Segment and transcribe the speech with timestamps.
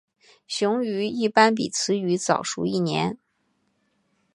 [0.47, 3.19] 雄鱼一般比雌鱼早熟一年。